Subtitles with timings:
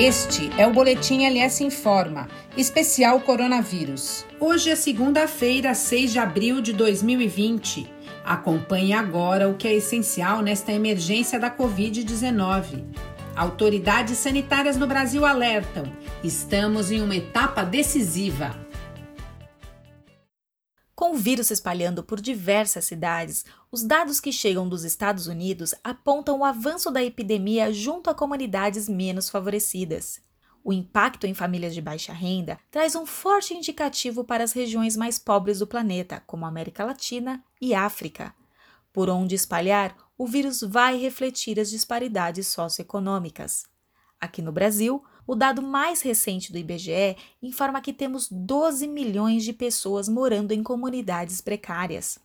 [0.00, 4.24] Este é o Boletim LS Informa, especial coronavírus.
[4.38, 7.90] Hoje é segunda-feira, 6 de abril de 2020.
[8.24, 12.84] Acompanhe agora o que é essencial nesta emergência da Covid-19.
[13.34, 15.82] Autoridades sanitárias no Brasil alertam:
[16.22, 18.54] estamos em uma etapa decisiva.
[20.98, 25.72] Com o vírus se espalhando por diversas cidades, os dados que chegam dos Estados Unidos
[25.84, 30.20] apontam o avanço da epidemia junto a comunidades menos favorecidas.
[30.64, 35.20] O impacto em famílias de baixa renda traz um forte indicativo para as regiões mais
[35.20, 38.34] pobres do planeta, como América Latina e África.
[38.92, 43.66] Por onde espalhar, o vírus vai refletir as disparidades socioeconômicas.
[44.20, 49.52] Aqui no Brasil, o dado mais recente do IBGE informa que temos 12 milhões de
[49.52, 52.18] pessoas morando em comunidades precárias.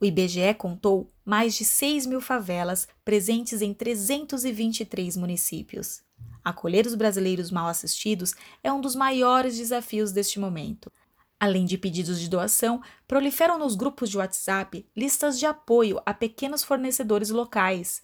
[0.00, 6.02] O IBGE contou mais de 6 mil favelas presentes em 323 municípios.
[6.44, 10.90] Acolher os brasileiros mal assistidos é um dos maiores desafios deste momento.
[11.38, 16.64] Além de pedidos de doação, proliferam nos grupos de WhatsApp listas de apoio a pequenos
[16.64, 18.02] fornecedores locais,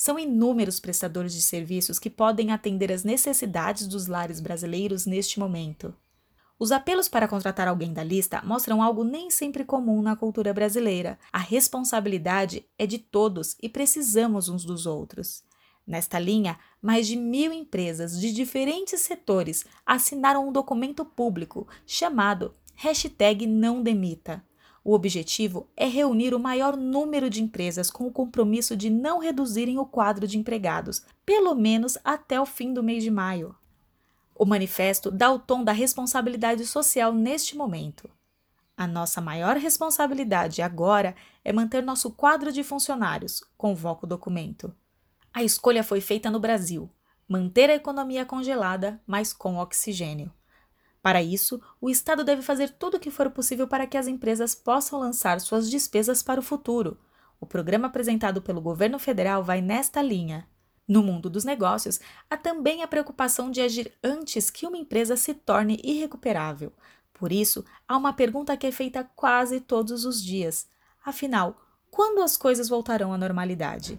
[0.00, 5.94] são inúmeros prestadores de serviços que podem atender às necessidades dos lares brasileiros neste momento.
[6.58, 11.18] Os apelos para contratar alguém da lista mostram algo nem sempre comum na cultura brasileira.
[11.30, 15.42] A responsabilidade é de todos e precisamos uns dos outros.
[15.86, 23.46] Nesta linha, mais de mil empresas de diferentes setores assinaram um documento público chamado Hashtag
[23.46, 24.42] Não Demita.
[24.82, 29.78] O objetivo é reunir o maior número de empresas com o compromisso de não reduzirem
[29.78, 33.54] o quadro de empregados, pelo menos até o fim do mês de maio.
[34.34, 38.08] O manifesto dá o tom da responsabilidade social neste momento.
[38.74, 44.74] A nossa maior responsabilidade agora é manter nosso quadro de funcionários, convoca o documento.
[45.34, 46.90] A escolha foi feita no Brasil:
[47.28, 50.32] manter a economia congelada, mas com oxigênio.
[51.02, 54.54] Para isso, o Estado deve fazer tudo o que for possível para que as empresas
[54.54, 56.98] possam lançar suas despesas para o futuro.
[57.40, 60.46] O programa apresentado pelo governo federal vai nesta linha.
[60.86, 65.32] No mundo dos negócios, há também a preocupação de agir antes que uma empresa se
[65.32, 66.72] torne irrecuperável.
[67.14, 70.66] Por isso, há uma pergunta que é feita quase todos os dias:
[71.04, 71.56] afinal,
[71.90, 73.98] quando as coisas voltarão à normalidade?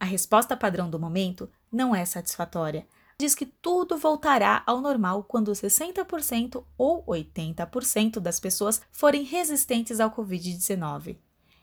[0.00, 2.86] A resposta padrão do momento não é satisfatória
[3.22, 10.10] diz que tudo voltará ao normal quando 60% ou 80% das pessoas forem resistentes ao
[10.10, 11.16] Covid-19.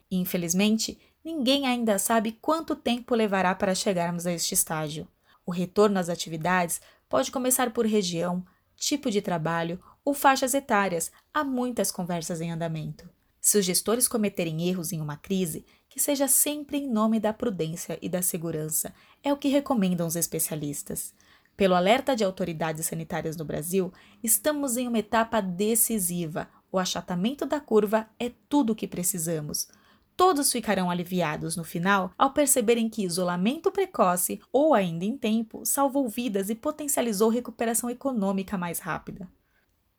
[0.10, 5.06] Infelizmente, ninguém ainda sabe quanto tempo levará para chegarmos a este estágio.
[5.46, 8.42] O retorno às atividades pode começar por região,
[8.78, 11.12] tipo de trabalho ou faixas etárias.
[11.34, 13.10] Há muitas conversas em andamento.
[13.42, 18.00] Se os gestores cometerem erros em uma crise, que seja sempre em nome da prudência
[18.02, 21.14] e da segurança, é o que recomendam os especialistas.
[21.60, 23.92] Pelo alerta de autoridades sanitárias no Brasil,
[24.24, 26.48] estamos em uma etapa decisiva.
[26.72, 29.68] O achatamento da curva é tudo o que precisamos.
[30.16, 36.08] Todos ficarão aliviados no final ao perceberem que isolamento precoce ou ainda em tempo salvou
[36.08, 39.28] vidas e potencializou recuperação econômica mais rápida.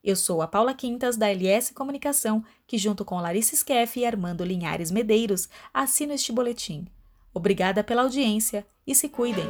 [0.03, 4.43] Eu sou a Paula Quintas, da LS Comunicação, que, junto com Larissa Skeff e Armando
[4.43, 6.87] Linhares Medeiros, assino este boletim.
[7.31, 9.45] Obrigada pela audiência e se cuidem!